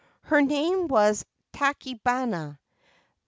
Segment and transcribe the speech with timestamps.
[0.23, 1.23] Her name was
[1.53, 2.57] Tachibana.